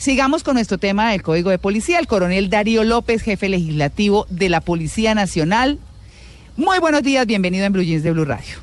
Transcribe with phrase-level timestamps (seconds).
[0.00, 1.98] Sigamos con nuestro tema del Código de Policía.
[1.98, 5.78] El coronel Darío López, jefe legislativo de la Policía Nacional.
[6.56, 8.56] Muy buenos días, bienvenido en Blue Jeans de Blue Radio.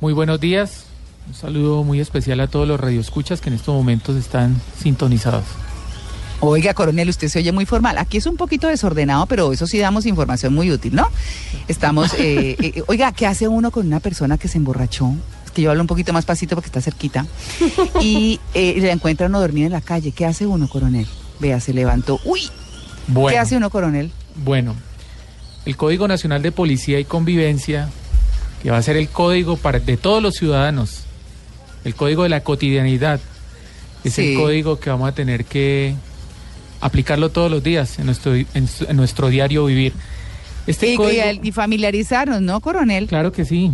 [0.00, 0.86] Muy buenos días.
[1.28, 5.44] Un saludo muy especial a todos los radioescuchas que en estos momentos están sintonizados.
[6.40, 7.96] Oiga, coronel, usted se oye muy formal.
[7.96, 11.08] Aquí es un poquito desordenado, pero eso sí damos información muy útil, ¿no?
[11.68, 15.14] Estamos, eh, eh, oiga, ¿qué hace uno con una persona que se emborrachó?
[15.48, 17.26] Es que yo hablo un poquito más pasito porque está cerquita.
[18.02, 20.12] Y eh, le encuentra uno dormido en la calle.
[20.12, 21.06] ¿Qué hace uno, coronel?
[21.40, 22.20] Vea, se levantó.
[22.24, 22.42] ¡Uy!
[23.06, 24.12] Bueno, ¿Qué hace uno, coronel?
[24.44, 24.76] bueno,
[25.64, 27.88] el Código Nacional de Policía y Convivencia,
[28.62, 31.04] que va a ser el código para, de todos los ciudadanos,
[31.84, 33.20] el código de la cotidianidad,
[34.04, 34.32] es Sí.
[34.34, 35.94] el código que vamos a tener que
[36.80, 39.92] aplicarlo todos los días en nuestro, en, en nuestro diario vivir.
[40.66, 43.06] Este Y, código- y- y familiarizarnos, ¿no, coronel?
[43.08, 43.72] Claro que sí.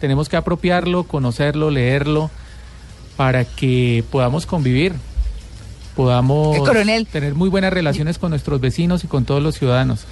[0.00, 2.30] Tenemos que apropiarlo, conocerlo, leerlo,
[3.16, 4.92] para que podamos convivir,
[5.94, 7.06] podamos Eh, coronel.
[7.06, 10.04] tener muy buenas relaciones con nuestros vecinos y con todos los ciudadanos.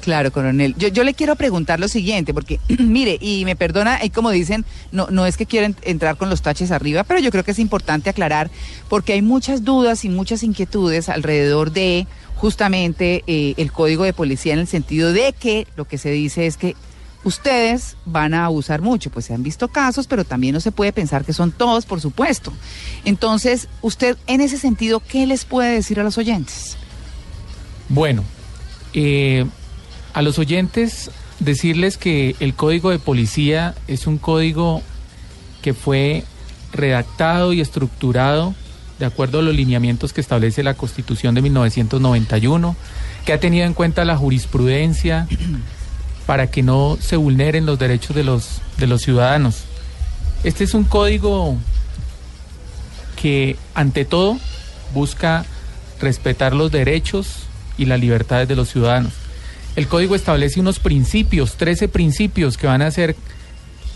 [0.00, 0.74] Claro, coronel.
[0.78, 4.64] Yo, yo le quiero preguntar lo siguiente, porque, mire, y me perdona, y como dicen,
[4.92, 7.58] no, no es que quieran entrar con los taches arriba, pero yo creo que es
[7.58, 8.50] importante aclarar,
[8.88, 14.54] porque hay muchas dudas y muchas inquietudes alrededor de justamente eh, el código de policía
[14.54, 16.74] en el sentido de que lo que se dice es que
[17.24, 20.92] ustedes van a abusar mucho, pues se han visto casos, pero también no se puede
[20.92, 22.52] pensar que son todos, por supuesto.
[23.04, 26.76] Entonces, usted, en ese sentido, ¿qué les puede decir a los oyentes?
[27.88, 28.24] Bueno,
[28.94, 29.46] eh,
[30.14, 34.82] a los oyentes decirles que el código de policía es un código
[35.62, 36.24] que fue
[36.72, 38.54] redactado y estructurado
[38.98, 42.76] de acuerdo a los lineamientos que establece la Constitución de 1991,
[43.24, 45.26] que ha tenido en cuenta la jurisprudencia
[46.30, 49.64] para que no se vulneren los derechos de los, de los ciudadanos.
[50.44, 51.56] Este es un código
[53.20, 54.38] que ante todo
[54.94, 55.44] busca
[56.00, 57.46] respetar los derechos
[57.78, 59.12] y las libertades de los ciudadanos.
[59.74, 63.16] El código establece unos principios, 13 principios que van a ser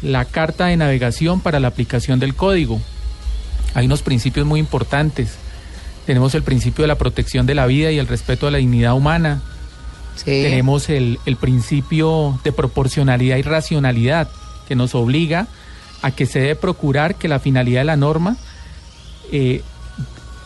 [0.02, 2.80] la carta de navegación para la aplicación del código.
[3.74, 5.36] Hay unos principios muy importantes.
[6.04, 8.94] Tenemos el principio de la protección de la vida y el respeto a la dignidad
[8.94, 9.40] humana.
[10.24, 14.28] Tenemos el, el principio de proporcionalidad y racionalidad
[14.68, 15.46] que nos obliga
[16.02, 18.36] a que se debe procurar que la finalidad de la norma
[19.32, 19.62] eh,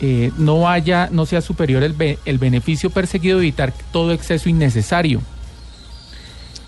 [0.01, 5.21] eh, no vaya, no sea superior el, be- el beneficio perseguido, evitar todo exceso innecesario.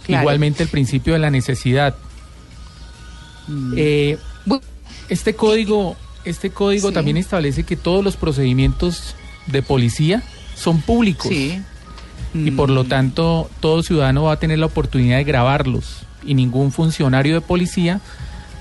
[0.06, 0.23] Claro.
[0.23, 1.95] Igualmente el principio de la necesidad.
[3.75, 4.61] Eh, Bu-
[5.09, 5.95] este código,
[6.25, 6.94] este código Sí.
[6.94, 9.16] también establece que todos los procedimientos
[9.47, 10.23] de policía
[10.56, 11.61] son públicos Sí.
[12.34, 12.88] Y por lo Mm.
[12.88, 18.00] tanto todo ciudadano va a tener la oportunidad de grabarlos y ningún funcionario de policía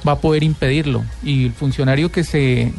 [0.06, 2.72] va a poder impedirlo y el funcionario que se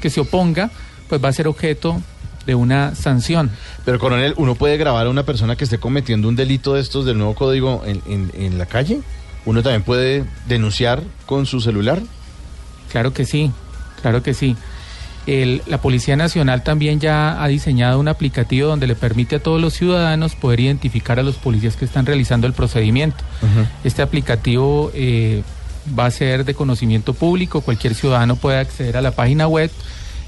[0.00, 0.70] que se oponga
[1.08, 2.02] pues va a ser objeto
[2.44, 3.50] de una sanción.
[3.84, 7.04] Pero, coronel, ¿uno puede grabar a una persona que esté cometiendo un delito de estos
[7.06, 9.00] del nuevo código en, en- en la calle?
[9.46, 12.00] ¿Uno también puede denunciar con su celular?
[12.92, 13.50] Claro que sí,
[14.02, 14.56] claro que sí.
[15.26, 19.60] El- la Policía Nacional también ya ha diseñado un aplicativo donde le permite a todos
[19.60, 23.24] los ciudadanos poder identificar a los policías que están realizando el procedimiento.
[23.84, 25.42] Este aplicativo eh,
[25.98, 29.70] va a ser de conocimiento público, cualquier ciudadano puede acceder a la página web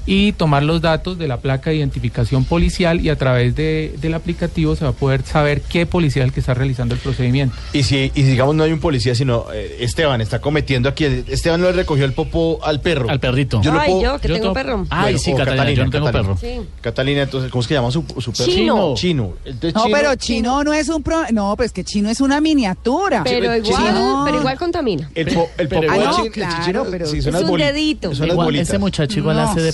[0.05, 4.13] y tomar los datos de la placa de identificación policial y a través de- del
[4.13, 7.55] aplicativo se va a poder saber qué policía es el que está realizando el procedimiento.
[7.73, 11.05] Y si, y si, digamos, no hay un policía, sino eh, Esteban está cometiendo aquí.
[11.05, 13.09] Esteban no le recogió el popo al perro.
[13.09, 13.61] Al perrito.
[13.61, 14.85] Yo no Ay, puedo- yo que yo tengo perro.
[14.89, 16.35] Ay, Bueno, sí, Catalina, yo no tengo Catalina.
[16.35, 16.61] perro.
[16.63, 16.67] Sí.
[16.81, 18.51] Catalina, entonces, ¿cómo es que llama su, su perro?
[18.51, 18.93] Chino.
[18.95, 19.33] Chino.
[19.45, 21.23] Entonces, No, Chino- pero chino no es un pro...
[21.31, 23.23] No, pues que chino es una miniatura.
[23.23, 24.21] Pero igual, chino.
[24.25, 25.09] pero igual contamina.
[25.15, 27.47] El, po, el Pero popo de Ah, no, chino- claro, chino- pero- son Es un
[27.49, 28.11] boli- dedito.
[28.11, 29.43] Igual, ese muchacho igual No.
[29.43, 29.73] hace de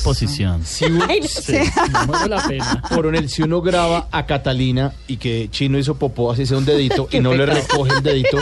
[0.65, 1.27] Si un- Ay, no.
[1.27, 1.57] Sí,
[1.91, 2.81] no vale la pena.
[2.89, 7.07] Coronel, si uno graba a Catalina y que Chino hizo popó, así sea un dedito,
[7.11, 8.37] y no le recoge el dedito,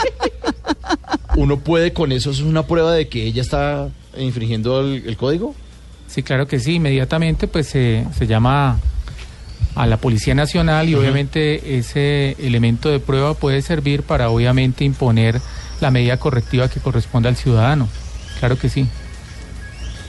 [1.36, 5.18] uno puede con eso, eso es una prueba de que ella está infringiendo el, el
[5.18, 5.56] código.
[6.08, 6.76] Sí, claro que sí.
[6.76, 8.80] Inmediatamente pues se, se llama
[9.76, 15.42] a la Policía Nacional y obviamente ese elemento de prueba puede servir para obviamente imponer
[15.82, 17.90] la medida correctiva que corresponde al ciudadano.
[18.40, 18.86] Claro que sí.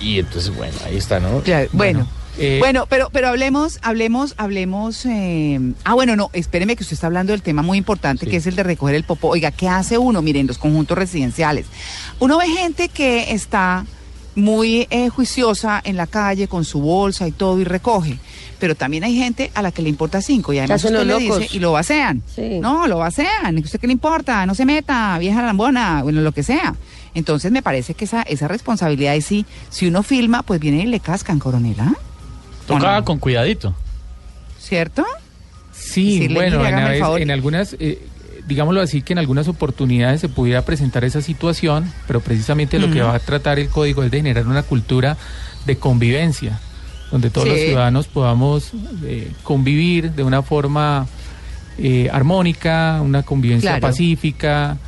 [0.04, 1.40] Y entonces, bueno, ahí está, ¿no?
[1.40, 2.06] Claro, bueno,
[2.36, 5.06] Eh, Bueno, pero, pero hablemos, hablemos, hablemos.
[5.06, 8.46] eh, ah, bueno, no, espéreme que usted está hablando del tema muy importante, que es
[8.48, 9.28] el de recoger el popó.
[9.28, 10.20] Oiga, ¿qué hace uno?
[10.20, 11.66] Miren, los conjuntos residenciales.
[12.18, 13.86] Uno ve gente que está
[14.34, 18.18] muy eh, juiciosa en la calle con su bolsa y todo y recoge.
[18.58, 21.48] Pero también hay gente a la que le importa cinco y además usted le dice
[21.52, 22.20] y lo vacían.
[22.34, 22.58] Sí.
[22.60, 23.58] No, lo vacían.
[23.58, 24.44] ¿Usted qué le importa?
[24.44, 26.74] No se meta, vieja lambona, bueno, lo que sea.
[27.14, 30.86] Entonces me parece que esa, esa responsabilidad es sí, si uno filma, pues viene y
[30.86, 31.94] le cascan, coronel, ¿ah?
[31.94, 33.04] ¿O Toca no?
[33.04, 33.74] con cuidadito.
[34.58, 35.04] ¿Cierto?
[35.72, 38.00] Sí, bueno, en, vez- en algunas, eh,
[38.46, 43.02] digámoslo así, que en algunas oportunidades se pudiera presentar esa situación, pero precisamente lo que
[43.02, 45.16] va a tratar el código es de generar una cultura
[45.66, 46.58] de convivencia,
[47.10, 48.70] donde todos los ciudadanos podamos
[49.04, 51.06] eh, convivir de una forma
[51.78, 53.82] eh, armónica, una convivencia Claro.
[53.88, 54.78] pacífica,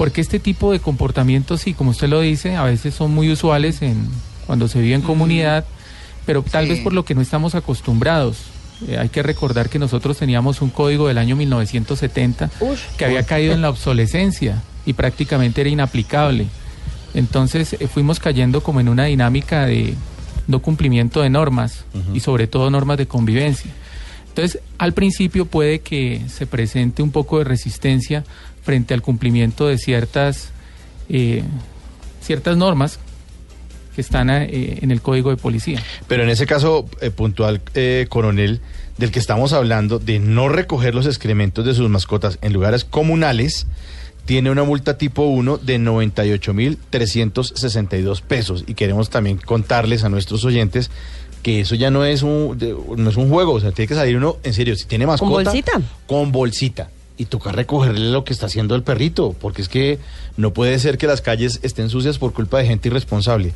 [0.00, 3.82] porque este tipo de comportamientos, sí, como usted lo dice, a veces son muy usuales
[3.82, 4.08] en
[4.46, 5.66] cuando se vive en comunidad,
[6.24, 6.70] pero tal Sí.
[6.70, 8.38] vez por lo que no estamos acostumbrados.
[8.88, 12.78] Eh, hay que recordar que nosotros teníamos un código del año 1970 Ush.
[12.96, 16.46] que había caído en la obsolescencia y prácticamente era inaplicable.
[17.12, 19.94] Entonces eh, fuimos cayendo como en una dinámica de
[20.46, 23.70] no cumplimiento de normas y sobre todo normas de convivencia.
[24.30, 28.24] Entonces, al principio puede que se presente un poco de resistencia
[28.62, 30.52] frente al cumplimiento de ciertas,
[31.08, 31.42] eh,
[32.22, 33.00] ciertas normas
[33.94, 35.82] que están eh, en el código de policía.
[36.06, 38.60] Pero en ese caso eh, puntual, eh, coronel,
[38.98, 43.66] del que estamos hablando, de no recoger los excrementos de sus mascotas en lugares comunales,
[44.26, 48.62] tiene una multa tipo 1 de 98.362 pesos.
[48.66, 50.92] Y queremos también contarles a nuestros oyentes
[51.42, 53.94] que eso ya no es un, de- no es un juego, o sea, tiene que
[53.94, 55.30] salir uno, en serio, si tiene mascota...
[55.50, 55.72] bolsita?
[56.06, 56.90] Con bolsita.
[57.16, 59.98] Y toca recogerle lo que está haciendo el perrito, porque es que
[60.38, 63.52] no puede ser que las calles estén sucias por culpa de gente irresponsable.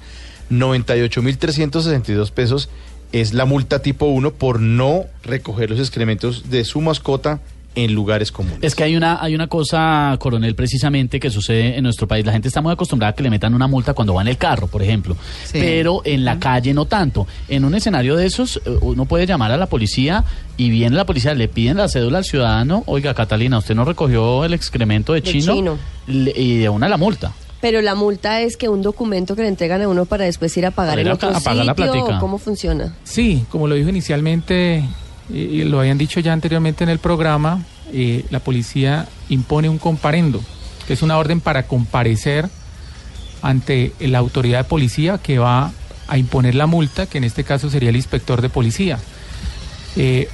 [0.51, 2.69] 98.362 pesos
[3.13, 7.41] es la multa tipo 1 por no recoger los excrementos de su mascota
[7.75, 8.59] en lugares comunes.
[8.63, 12.25] Es que hay una, hay una cosa, coronel, precisamente que sucede en nuestro país.
[12.25, 14.37] La gente está muy acostumbrada a que le metan una multa cuando va en el
[14.37, 15.17] carro, por ejemplo.
[15.45, 15.59] Sí.
[15.61, 17.27] Pero en la calle no tanto.
[17.49, 20.25] En un escenario de esos, eh, uno puede llamar a la policía
[20.57, 22.83] y viene la policía, le piden la cédula al ciudadano.
[22.87, 25.79] Oiga, Catalina, usted no recogió el excremento de De chino, chino.
[26.07, 27.33] Le- y de una la multa.
[27.61, 30.67] Pero la multa es que un documento que le entregan a uno para después ir
[30.67, 32.17] a pagar Para en ir a otro a pagar la sitio, plática.
[32.19, 32.95] ¿o ¿cómo funciona?
[33.05, 34.85] Sí, como lo dijo inicialmente
[35.31, 40.43] lo habían dicho ya anteriormente en el programa, eh, la policía impone un comparendo,
[40.87, 42.49] que es una orden para comparecer
[43.43, 45.73] ante la autoridad de policía que va
[46.09, 48.99] a imponer la multa, que en este caso sería el inspector de policía.
[49.97, 50.29] Eh,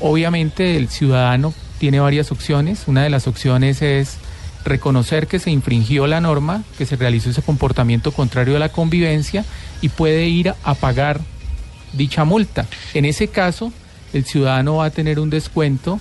[0.00, 2.84] obviamente el ciudadano tiene varias opciones.
[2.86, 4.16] Una de las opciones es
[4.64, 9.44] reconocer que se infringió la norma, que se realizó ese comportamiento contrario a la convivencia
[9.80, 11.20] y puede ir a pagar
[11.92, 12.66] dicha multa.
[12.94, 13.72] En ese caso,
[14.16, 16.00] el ciudadano va a tener un descuento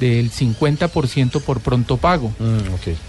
[0.00, 2.32] del 50% por pronto pago.
[2.38, 2.58] Mm.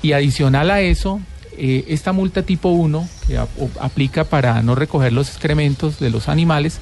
[0.04, 1.19] Y adicional a eso,
[1.57, 3.40] eh, esta multa tipo 1, que
[3.80, 6.80] aplica para no recoger los excrementos de los animales,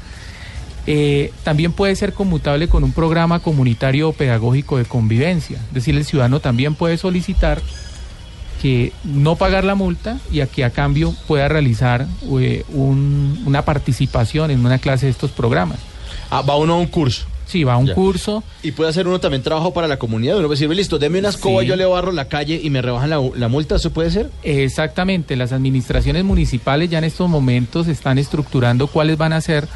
[0.87, 5.59] eh, también puede ser conmutable con un programa comunitario o pedagógico de convivencia.
[5.67, 7.61] Es decir, el ciudadano también puede solicitar
[8.61, 12.05] que no pagar la multa y a que a cambio pueda realizar
[12.39, 15.79] eh, un- una participación en una clase de estos programas.
[16.29, 17.25] Ah, va uno a un curso.
[17.51, 17.95] Sí, va a un Ya.
[17.95, 18.43] curso.
[18.63, 20.37] Y puede hacer uno también trabajo para la comunidad.
[20.37, 21.67] Uno puede decir, listo, deme una escoba, Sí.
[21.67, 23.75] yo le barro la calle y me rebajan la, la multa.
[23.75, 24.29] ¿Eso puede ser?
[24.43, 29.67] Exactamente, las administraciones municipales ya en estos momentos están estructurando cuáles van a ser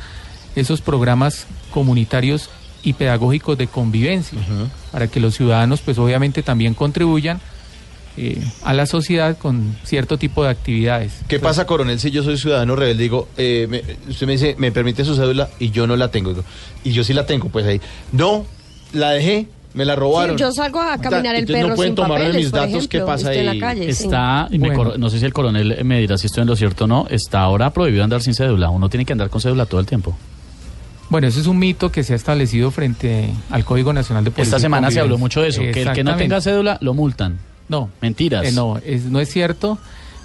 [0.55, 2.49] esos programas comunitarios
[2.81, 4.37] y pedagógicos de convivencia,
[4.91, 7.41] para que los ciudadanos pues obviamente también contribuyan
[8.17, 11.13] eh, a la sociedad con cierto tipo de actividades.
[11.27, 13.03] ¿Qué pasa, coronel, si yo soy ciudadano rebelde?
[13.03, 16.29] Digo, eh, me- usted me dice, me permite su cédula y yo no la tengo.
[16.31, 16.43] Digo,
[16.83, 17.81] y yo sí la tengo, pues ahí.
[18.11, 18.45] No,
[18.93, 20.37] la dejé, me la robaron.
[20.37, 22.69] Sí, yo salgo a caminar el Entonces perro no pueden sin papeles, mis por datos,
[22.75, 23.59] ejemplo, ¿qué pasa en ahí?
[23.59, 23.89] la calle.
[23.89, 24.93] Está, Bueno.
[24.97, 27.41] no sé si el coronel me dirá si estoy en lo cierto o no, está
[27.41, 28.69] ahora prohibido andar sin cédula.
[28.69, 30.15] Uno tiene que andar con cédula todo el tiempo.
[31.09, 34.43] Bueno, eso es un mito que se ha establecido frente al Código Nacional de Policía.
[34.55, 37.37] Esta semana se habló mucho de eso, que el que no tenga cédula lo multan.
[37.69, 37.89] No.
[38.01, 38.45] Mentiras.
[38.45, 39.77] Eh, no, es, no es cierto.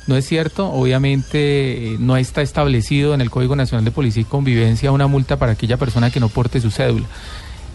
[0.07, 0.71] No es cierto.
[0.71, 5.39] Obviamente eh, no está establecido en el Código Nacional de Policía y Convivencia una multa
[5.39, 7.07] para aquella persona que no porte su cédula.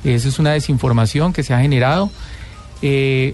[0.03, 2.11] Esa es una desinformación que se ha generado.
[2.81, 3.33] Eh,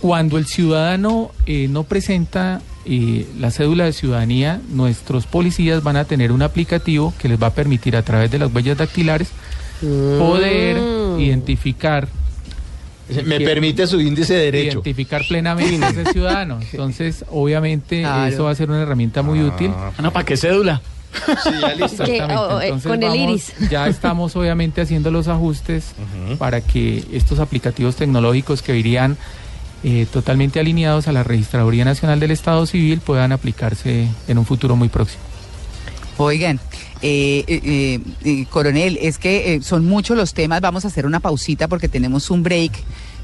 [0.00, 6.04] cuando el ciudadano eh, no presenta eh, la cédula de ciudadanía, nuestros policías van a
[6.04, 9.28] tener un aplicativo que les va a permitir a través de las huellas dactilares
[9.80, 10.76] poder
[11.18, 11.20] Mm.
[11.20, 12.08] identificar
[13.24, 14.78] Me permite su índice de derecho.
[14.78, 16.58] identificar plenamente a ese ciudadano.
[16.72, 18.26] Entonces, obviamente, Claro.
[18.32, 19.70] eso va a ser una herramienta muy útil.
[19.74, 20.80] Ah, no, ¿para qué cédula?
[21.42, 22.04] Sí, ya listo.
[22.04, 23.52] Que, oh, eh, Entonces con el iris.
[23.70, 25.92] Ya estamos obviamente haciendo los ajustes
[26.38, 29.16] para que estos aplicativos tecnológicos que irían
[29.84, 34.76] eh, totalmente alineados a la Registraduría Nacional del Estado Civil puedan aplicarse en un futuro
[34.76, 35.22] muy próximo.
[36.18, 36.60] Oigan,
[37.00, 40.60] eh, eh, eh, eh, coronel, es que eh, son muchos los temas.
[40.60, 42.72] Vamos a hacer una pausita porque tenemos un break,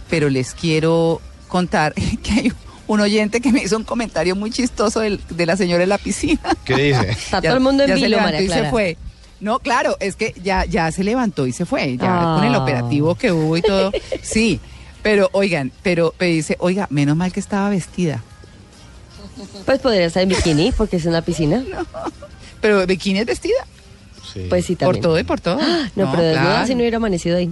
[0.09, 2.53] pero les quiero contar que hay
[2.87, 5.99] un oyente que me hizo un comentario muy chistoso del- de la señora en la
[5.99, 6.41] piscina.
[6.65, 7.11] ¿Qué dice?
[7.11, 8.71] Está todo el mundo en vilo, María y se Clara.
[8.71, 8.97] fue.
[9.41, 12.59] No, claro, es que ya, ya se levantó y se fue, ya con el Ah.
[12.63, 13.91] operativo que hubo y todo.
[14.23, 14.61] Sí,
[15.03, 18.23] pero oigan, pero me dice, oiga, menos mal que estaba vestida.
[19.67, 21.63] Pues podría estar en bikini porque es una piscina.
[22.65, 23.59] Pero bikini es vestida,
[24.33, 24.47] Sí.
[24.49, 25.03] Pues sí, por también.
[25.03, 25.57] todo y por todo.
[25.97, 26.67] No, pero desnuda claro.
[26.67, 27.51] si no hubiera amanecido ahí.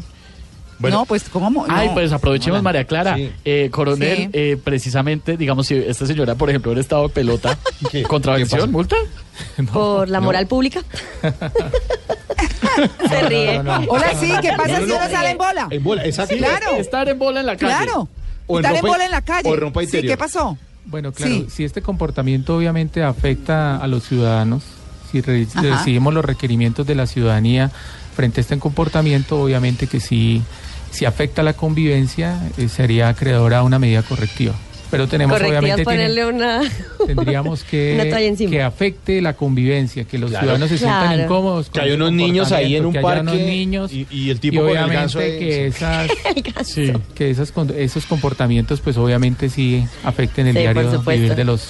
[0.78, 1.00] Bueno.
[1.00, 1.66] no, pues ¿cómo?
[1.69, 1.95] Ay, No.
[1.95, 2.62] pues aprovechemos, Hola.
[2.62, 3.14] María Clara.
[3.14, 3.31] Sí.
[3.45, 4.31] Eh, coronel, Sí.
[4.33, 7.59] eh, precisamente, digamos, si esta señora, por ejemplo, hubiera estado de pelota,
[7.90, 8.00] ¿Qué?
[8.00, 8.73] ¿Qué ¿contravención, pasa?
[8.73, 8.97] multa?
[9.73, 10.81] Por la moral pública.
[13.09, 13.59] Se ríe.
[13.88, 15.69] Hola, sí, ¿qué pasa si uno sale en bola?
[15.71, 16.37] En bola, exacto.
[16.37, 16.73] Claro.
[16.78, 17.75] Estar en bola en la calle.
[17.85, 18.09] Claro.
[18.47, 19.49] O en Estar en bola en la calle.
[19.50, 20.12] o en ropa sí, interior.
[20.14, 20.57] ¿qué pasó?
[20.87, 21.47] Bueno, claro, Sí.
[21.49, 24.64] si este comportamiento obviamente afecta a los ciudadanos,
[25.12, 25.62] si re- Ajá.
[25.78, 27.71] recibimos los requerimientos de la ciudadanía
[28.16, 30.42] frente a este comportamiento, obviamente que sí,
[30.90, 34.54] si afecta la convivencia, eh, sería acreedora a una medida correctiva.
[34.90, 36.61] Pero tenemos obviamente tiene- ponerle una...
[37.07, 40.42] tendríamos que, que afecte la convivencia, que los Claro.
[40.45, 41.23] ciudadanos se sientan Claro.
[41.23, 41.66] incómodos.
[41.71, 44.61] con Que hay unos niños ahí en un parque unos niños y- y el tipo
[44.61, 46.11] con el obviamente que esas
[46.64, 46.92] Sí.
[47.14, 51.62] que esas con- esos comportamientos pues obviamente sí afecten el Sí, diario vivir de los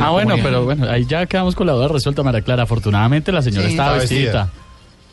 [0.00, 0.44] Ah, bueno, comunidad.
[0.50, 2.64] pero bueno, ahí ya quedamos con la duda resuelta, María Clara.
[2.64, 3.72] Afortunadamente la señora Sí.
[3.72, 4.18] estaba vestida.
[4.44, 4.50] vestida.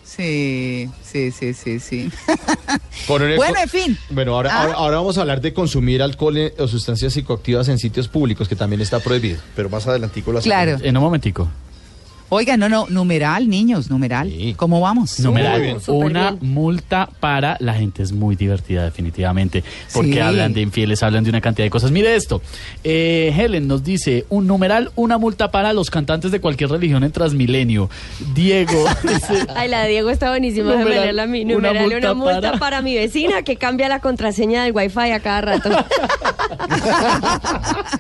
[0.04, 2.12] Sí, sí, sí, sí, sí.
[3.08, 3.98] Coronel, bueno, en fin.
[4.12, 4.62] Bueno, ahora, Ah.
[4.64, 8.56] ahora, ahora vamos a hablar de consumir alcohol o sustancias psicoactivas en sitios públicos, que
[8.56, 9.40] también está prohibido.
[9.56, 10.54] Pero más adelantico lo hacemos.
[10.56, 10.78] Claro.
[10.84, 11.50] En un momentico.
[12.36, 14.28] Oiga, no, no, numeral, niños, numeral.
[14.28, 14.56] Sí.
[14.58, 15.20] ¿Cómo vamos?
[15.20, 16.52] Numeral, una bien.
[16.52, 19.64] multa para la gente es muy divertida definitivamente,
[19.94, 20.20] porque Sí.
[20.20, 21.92] hablan de infieles, hablan de una cantidad de cosas.
[21.92, 22.42] Mire esto,
[22.84, 27.12] eh, Helen nos dice, un numeral, una multa para los cantantes de cualquier religión en
[27.12, 27.92] Transmilenio.
[28.34, 30.74] Diego dice, Ay, la de Diego está buenísima.
[30.76, 31.44] Numeral, a mí.
[31.44, 32.82] una Numeral, multa una multa para- para...
[32.82, 35.70] mi vecina que cambia la contraseña del wifi a cada rato.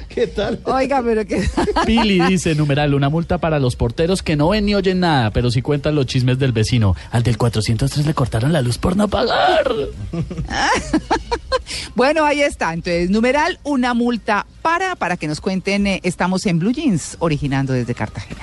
[0.09, 0.59] ¿Qué tal?
[0.65, 1.43] Oiga, pero que...
[1.85, 5.51] Pili dice, numeral, una multa para los porteros que no ven ni oyen nada, pero
[5.51, 6.95] sí cuentan los chismes del vecino.
[7.11, 9.63] Al del 403 le cortaron la luz por no pagar.
[11.95, 12.73] Bueno, ahí está.
[12.73, 17.73] Entonces, numeral, una multa para, para que nos cuenten, eh, estamos en Blue Jeans, originando
[17.73, 18.41] desde Cartagena.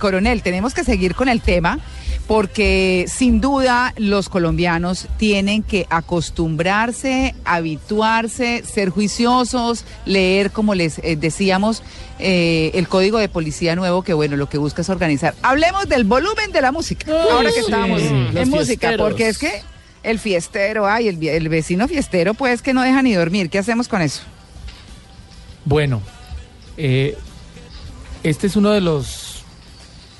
[0.00, 1.78] Coronel, tenemos que seguir con el tema
[2.26, 11.16] porque sin duda los colombianos tienen que acostumbrarse, habituarse, ser juiciosos, leer, como les eh,
[11.16, 11.82] decíamos,
[12.18, 15.34] eh, el código de policía nuevo que, bueno, lo que busca es organizar.
[15.42, 19.08] Hablemos del volumen de la música, ahora que sí, estamos los en música, fiesteros.
[19.08, 19.62] porque es que
[20.02, 23.50] el fiestero, ay, el vecino fiestero, pues que no deja ni dormir.
[23.50, 24.22] ¿Qué hacemos con eso?
[25.64, 26.00] Bueno,
[26.76, 27.16] eh,
[28.22, 29.29] este es uno de los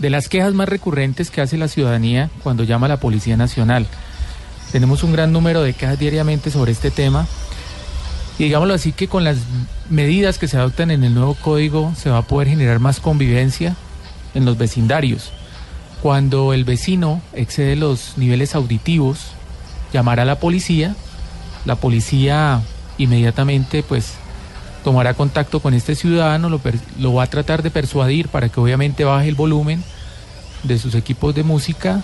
[0.00, 3.86] de las quejas más recurrentes que hace la ciudadanía cuando llama a la Policía Nacional.
[4.72, 7.26] Tenemos un gran número de quejas diariamente sobre este tema.
[8.38, 9.36] Y digámoslo así que con las
[9.90, 13.76] medidas que se adoptan en el nuevo código se va a poder generar más convivencia
[14.34, 15.32] en los vecindarios.
[16.02, 19.32] Cuando el vecino excede los niveles auditivos,
[19.92, 20.96] llamará a la policía,
[21.66, 22.62] la policía
[22.96, 24.14] inmediatamente pues
[24.82, 29.28] tomará contacto con este ciudadano, lo, va a tratar de persuadir para que obviamente baje
[29.28, 29.82] el volumen
[30.62, 32.02] de sus equipos de música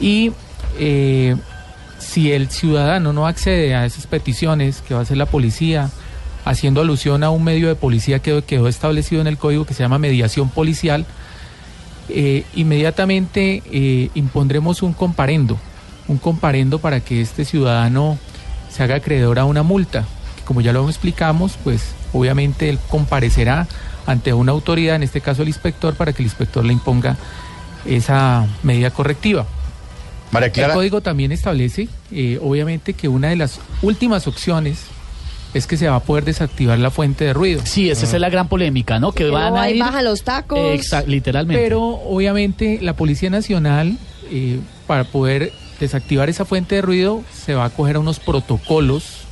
[0.00, 0.32] y
[0.78, 1.36] eh,
[1.98, 5.90] si el ciudadano no accede a esas peticiones que va a hacer la policía,
[6.44, 9.82] haciendo alusión a un medio de policía que quedó establecido en el código que se
[9.82, 11.06] llama mediación policial,
[12.08, 15.56] eh, inmediatamente eh, impondremos un comparendo,
[16.08, 18.18] un comparendo para que este ciudadano
[18.70, 20.04] se haga acreedor a una multa,
[20.52, 23.66] como ya lo explicamos, pues obviamente él comparecerá
[24.04, 27.16] ante una autoridad, en este caso el inspector, para que el inspector le imponga
[27.86, 29.46] esa medida correctiva.
[30.30, 34.80] María El código también establece, eh, obviamente, que una de las últimas opciones
[35.54, 37.62] es que se va a poder desactivar la fuente de ruido.
[37.64, 39.12] Sí, esa es la gran polémica, ¿no?
[39.12, 39.80] Que van no a ahí ir...
[39.80, 40.58] bajan los tacos.
[40.58, 41.62] Exa- literalmente.
[41.62, 43.96] Pero obviamente la Policía Nacional,
[44.30, 49.22] eh, para poder desactivar esa fuente de ruido, se va a coger a unos protocolos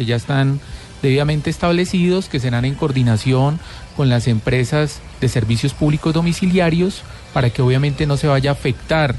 [0.00, 0.60] que ya están
[1.02, 3.58] debidamente establecidos, que serán en coordinación
[3.98, 7.02] con las empresas de servicios públicos domiciliarios,
[7.34, 9.14] para que obviamente no se vaya a afectar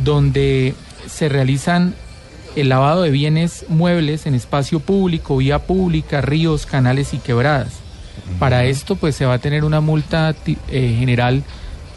[0.04, 0.75] donde
[1.09, 1.94] se realizan
[2.56, 7.75] el lavado de bienes muebles en espacio público, vía pública, ríos, canales y quebradas.
[8.38, 11.42] Para esto pues se va a tener una multa eh, general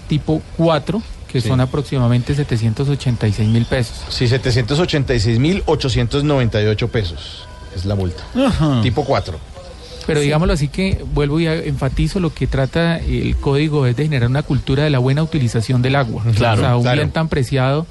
[0.10, 1.48] tipo 4 que Sí.
[1.50, 3.94] son aproximadamente 786 mil pesos.
[4.10, 7.46] Sí, 786.898 pesos
[7.78, 8.24] es la multa.
[8.36, 8.82] Ajá.
[8.82, 9.40] Tipo 4.
[10.08, 14.30] Pero digámoslo así que vuelvo y enfatizo lo que trata el código es de generar
[14.30, 16.24] una cultura de la buena utilización del agua.
[16.36, 16.98] Claro, o sea, un claro.
[17.02, 17.86] bien tan preciado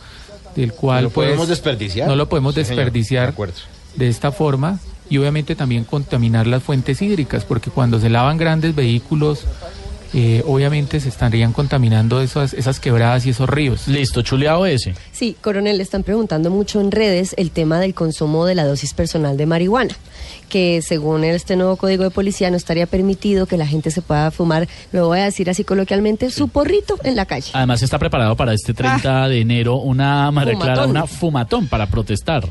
[0.54, 2.08] del cual No lo pues, podemos desperdiciar.
[2.08, 3.34] No lo podemos Sí, desperdiciar
[3.96, 4.78] de esta forma
[5.10, 9.44] y obviamente también contaminar las fuentes hídricas porque cuando se lavan grandes vehículos
[10.14, 13.88] eh, obviamente se estarían contaminando esas, esas quebradas y esos ríos.
[13.88, 14.94] Listo, chuleado ese.
[15.12, 18.94] Sí, coronel, le están preguntando mucho en redes el tema del consumo de la dosis
[18.94, 19.94] personal de marihuana,
[20.48, 24.30] que según este nuevo código de policía no estaría permitido que la gente se pueda
[24.30, 27.50] fumar, lo voy a decir así coloquialmente, su porrito en la calle.
[27.52, 32.44] Además está preparado para este 30 de enero una una fumatón para protestar.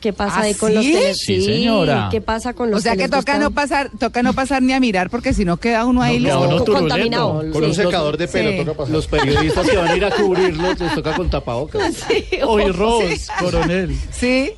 [0.00, 0.74] ¿Qué pasa ¿Ah, ahí con sí?
[0.76, 2.08] los tele- Sí, señora.
[2.10, 4.80] ¿Qué pasa con los O sea que toca no pasar, toca no pasar ni a
[4.80, 7.44] mirar porque si no queda uno ahí No, contaminado.
[7.52, 8.56] Con un secador de pelo Sí.
[8.64, 8.92] toca pasar.
[8.94, 12.04] Los periodistas que van a ir a cubrirlos les toca con tapabocas.
[12.46, 13.94] Hoy Ros, coronel.
[14.10, 14.52] Sí.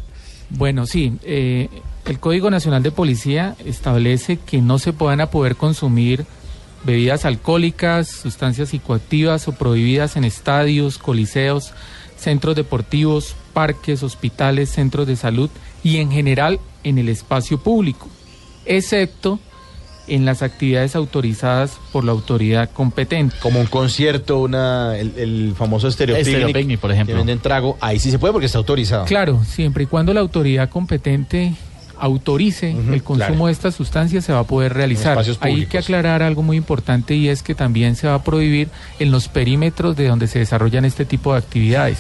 [0.50, 1.68] Bueno, sí, eh,
[2.05, 6.24] el Código Nacional de Policía establece que no se puedan a poder consumir
[6.85, 11.72] bebidas alcohólicas, sustancias psicoactivas o prohibidas en estadios, coliseos,
[12.16, 15.51] centros deportivos, parques, hospitales, centros de salud
[15.83, 18.09] y en general en el espacio público,
[18.65, 19.38] excepto
[20.09, 23.37] en las actividades autorizadas por la autoridad competente.
[23.41, 27.15] Como un concierto, una, el, el famoso Stereo Stereo Picnic, Picnic, por ejemplo.
[27.15, 27.79] Que venden trago.
[27.81, 29.05] Ahí sí se puede porque está autorizado.
[29.05, 31.55] Claro, siempre y cuando la autoridad competente
[32.03, 33.47] autorice el consumo claro.
[33.47, 35.17] de estas sustancias se va a poder realizar.
[35.41, 39.12] Hay que aclarar algo muy importante y es que también se va a prohibir en
[39.12, 41.99] los perímetros de donde se desarrollan este tipo de actividades.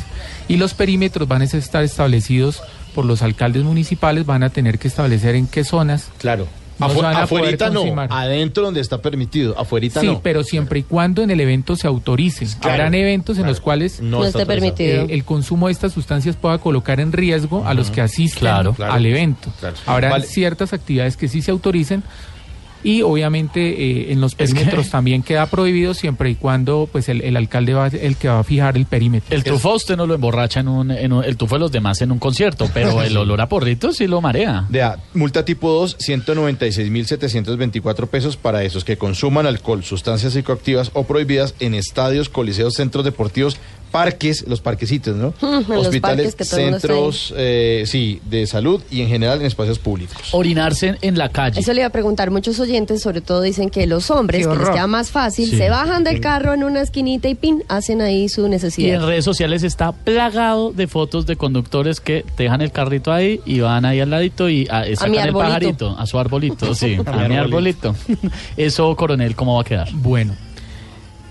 [0.48, 2.62] Y los perímetros van a estar establecidos
[2.96, 6.10] por los alcaldes municipales, van a tener que establecer en qué zonas.
[6.18, 6.48] Claro.
[6.78, 10.20] No Afu- afuerita no, adentro donde está permitido, afuerita sí, no.
[10.20, 12.46] pero siempre y cuando en el evento se autorice.
[12.60, 15.02] Claro, Habrán eventos en los cuales No está esté permitido.
[15.02, 18.72] eh, el consumo de estas sustancias pueda colocar en riesgo a los que asisten Claro,
[18.74, 18.92] claro.
[18.94, 19.52] al evento.
[19.60, 19.76] Claro.
[19.86, 20.26] Habrá Vale.
[20.26, 22.02] ciertas actividades que sí se autoricen
[22.84, 23.60] y obviamente
[24.08, 27.36] eh, en los Es que- perímetros también queda prohibido siempre y cuando pues el, el
[27.36, 29.34] alcalde va el que va a fijar el perímetro.
[29.36, 31.72] El tufo a usted no lo emborracha en un, en un- el tufo de los
[31.72, 34.66] demás en un concierto, pero el olor a porrito sí lo marea.
[34.68, 41.04] De A, multa tipo 2, 196.724 pesos para esos que consuman alcohol, sustancias psicoactivas o
[41.04, 43.56] prohibidas en estadios, coliseos, centros deportivos,
[43.92, 45.34] parques, los parquecitos, ¿no?
[45.76, 50.16] Hospitales, centros, eh, sí, de salud y en general en espacios públicos.
[50.32, 51.60] Orinarse en la calle.
[51.60, 54.70] Eso le iba a preguntar, muchos oyentes sobre todo dicen que los hombres, que les
[54.70, 55.56] queda más fácil, Sí.
[55.56, 59.06] se bajan del carro en una esquinita y pin, hacen ahí su Y en necesidad.
[59.06, 63.84] redes sociales está plagado de fotos de conductores que dejan el carrito ahí y van
[63.84, 65.38] ahí al ladito y a, sacan mi el arbolito.
[65.48, 67.94] pajarito, a su arbolito, sí, a, mi mi arbolito.
[68.56, 69.88] Eso, coronel, ¿cómo va a quedar?
[69.92, 70.34] Bueno,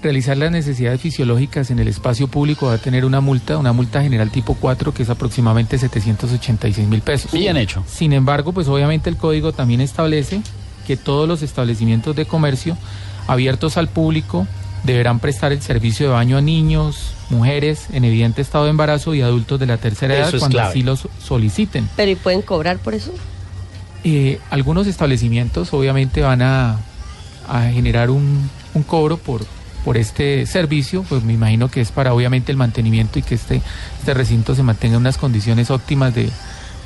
[0.01, 4.01] realizar las necesidades fisiológicas en el espacio público va a tener una multa, una multa
[4.01, 7.31] general tipo 4 que es aproximadamente 786 mil pesos.
[7.31, 7.83] Bien hecho.
[7.87, 10.41] Sin embargo, pues obviamente el código también establece
[10.87, 12.77] que todos los establecimientos de comercio
[13.27, 14.47] abiertos al público
[14.83, 19.21] deberán prestar el servicio de baño a niños, mujeres en evidente estado de embarazo y
[19.21, 20.69] adultos de la tercera edad cuando clave.
[20.69, 21.87] así los soliciten.
[21.95, 23.13] Pero ¿y pueden cobrar por eso?
[24.03, 26.79] Eh, algunos establecimientos obviamente van a,
[27.47, 29.45] a generar un, un cobro por,
[29.85, 33.61] por este servicio, pues me imagino que es para obviamente el mantenimiento y que este,
[33.99, 36.29] este recinto se mantenga en unas condiciones óptimas de,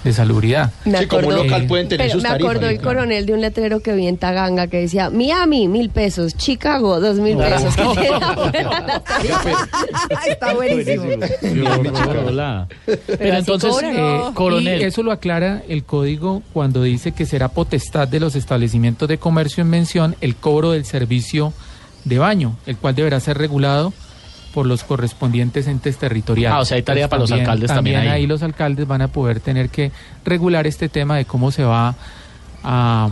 [0.03, 0.71] de salubridad.
[0.85, 2.51] Me Sí, como acordó- local pueden tener Pero sus me tarifas.
[2.51, 6.35] acordó el coronel de un letrero que vi en Taganga que decía Miami, mil pesos,
[6.37, 7.73] Chicago, dos mil pesos.
[10.27, 11.03] Está buenísimo.
[12.27, 12.67] Hola.
[12.85, 17.49] Pero así entonces, eh, coronel, Y eso lo aclara el código cuando dice que será
[17.49, 21.53] potestad de los establecimientos de comercio en mención el cobro del servicio
[22.05, 23.91] de baño, el cual deberá ser regulado
[24.53, 26.55] por los correspondientes entes territoriales.
[26.57, 28.07] Ah, o sea, hay tarea para los alcaldes también ahí.
[28.07, 29.91] ahí los alcaldes van a poder tener que
[30.23, 31.95] regular este tema de cómo se va
[32.63, 33.09] a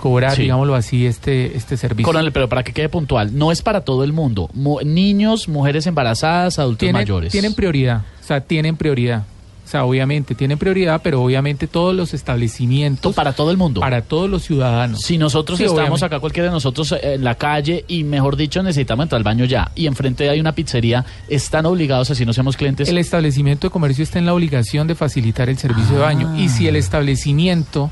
[0.00, 0.42] cobrar, Sí.
[0.42, 2.06] digámoslo así, este, este servicio.
[2.06, 4.48] coronel, pero para que quede puntual, no es para todo el mundo.
[4.54, 7.32] Mu- niños, mujeres embarazadas, adultos tienen, mayores.
[7.32, 9.24] tienen prioridad, o sea, tienen prioridad.
[9.68, 13.82] O sea, obviamente tienen prioridad, pero obviamente todos los establecimientos para todo el mundo.
[13.82, 15.00] para todos los ciudadanos.
[15.02, 16.06] Si nosotros Sí, estamos obviamente.
[16.06, 19.44] acá, cualquiera de nosotros eh, en la calle y, mejor dicho, necesitamos entrar al baño
[19.44, 22.88] ya, y enfrente hay una pizzería, ¿están obligados, así no seamos clientes?
[22.88, 26.34] El establecimiento de comercio está en la obligación de facilitar el servicio de baño.
[26.38, 27.90] Y si el establecimiento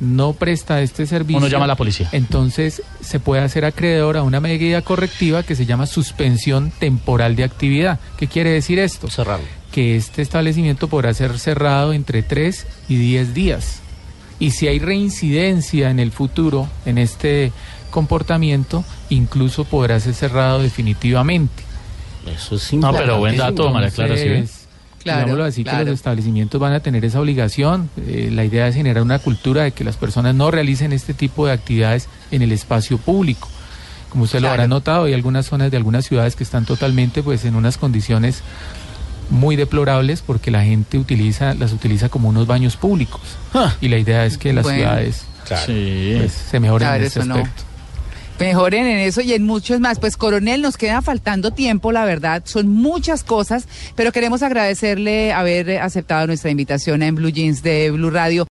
[0.00, 2.08] no presta este servicio, Uno llama a la policía.
[2.10, 7.44] Entonces se puede hacer acreedor a una medida correctiva que se llama suspensión temporal de
[7.44, 8.00] actividad.
[8.16, 9.08] ¿Qué quiere decir esto?
[9.08, 9.61] Cerrarlo.
[9.72, 13.80] Que este establecimiento podrá ser cerrado entre 3 y 10 días.
[14.38, 17.52] Y si hay reincidencia en el futuro en este
[17.90, 21.62] comportamiento, incluso podrá ser cerrado definitivamente.
[22.26, 24.28] Eso es No, pero buen dato, María Clara, sí.
[24.28, 24.38] ¿ve?
[24.38, 24.62] Entonces,
[25.02, 27.90] Claro, digámoslo así, que los establecimientos van a tener esa obligación.
[28.06, 31.46] Eh, la idea es generar una cultura de que las personas no realicen este tipo
[31.46, 33.48] de actividades en el espacio público.
[34.10, 37.44] Como usted lo habrá notado, hay algunas zonas de algunas ciudades que están totalmente pues
[37.46, 38.42] en unas condiciones
[39.32, 43.20] muy deplorables porque la gente utiliza las utiliza como unos baños públicos.
[43.54, 43.74] Ah.
[43.80, 44.78] Y la idea es que las Bueno.
[44.78, 47.34] ciudades pues, se mejoren Claro, en este eso no.
[47.36, 47.62] aspecto.
[48.38, 50.00] Mejoren en eso y en muchos más.
[50.00, 52.42] Pues coronel, nos queda faltando tiempo, la verdad.
[52.44, 58.10] Son muchas cosas, pero queremos agradecerle haber aceptado nuestra invitación en Blue Jeans de Blue
[58.10, 58.48] Radio.